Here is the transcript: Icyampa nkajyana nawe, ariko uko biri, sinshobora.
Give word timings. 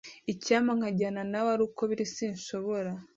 Icyampa 0.31 0.71
nkajyana 0.77 1.21
nawe, 1.31 1.49
ariko 1.55 1.69
uko 1.71 1.83
biri, 1.89 2.05
sinshobora. 2.15 2.91